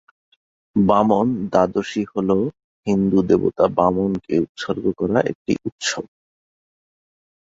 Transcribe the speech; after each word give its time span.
বামন 0.75 1.27
দ্বাদশী 1.51 2.03
হল 2.11 2.29
হিন্দু 2.87 3.19
দেবতা 3.29 3.65
বামন 3.77 4.11
কে 4.25 4.35
উৎসর্গ 4.45 4.85
করা 4.99 5.17
একটি 5.31 5.53
উৎসব। 5.67 6.05